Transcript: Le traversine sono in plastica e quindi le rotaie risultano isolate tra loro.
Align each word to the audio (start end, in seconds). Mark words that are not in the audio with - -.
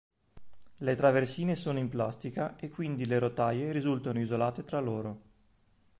Le 0.77 0.95
traversine 0.95 1.55
sono 1.55 1.77
in 1.77 1.87
plastica 1.87 2.55
e 2.57 2.69
quindi 2.69 3.05
le 3.05 3.19
rotaie 3.19 3.71
risultano 3.71 4.17
isolate 4.19 4.63
tra 4.65 4.79
loro. 4.79 5.21